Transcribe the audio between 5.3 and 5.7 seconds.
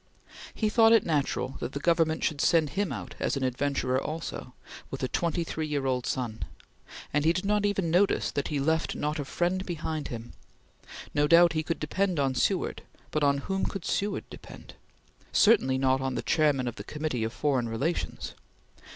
three